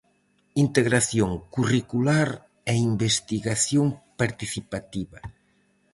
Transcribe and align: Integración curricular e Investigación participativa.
Integración 0.65 1.31
curricular 1.53 2.29
e 2.71 2.73
Investigación 2.91 3.87
participativa. 4.19 5.19